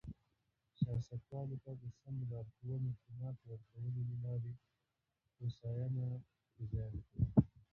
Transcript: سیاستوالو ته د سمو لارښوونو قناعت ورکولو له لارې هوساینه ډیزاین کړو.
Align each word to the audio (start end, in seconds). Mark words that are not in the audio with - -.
سیاستوالو 0.79 1.57
ته 1.63 1.71
د 1.81 1.83
سمو 1.99 2.23
لارښوونو 2.31 2.89
قناعت 3.03 3.37
ورکولو 3.49 3.99
له 4.09 4.15
لارې 4.25 4.51
هوساینه 5.37 6.05
ډیزاین 6.55 6.95
کړو. 7.07 7.25